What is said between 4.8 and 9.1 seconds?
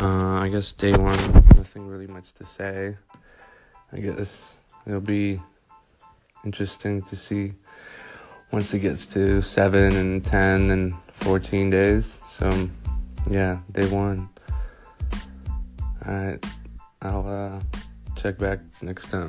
it'll be interesting to see once it gets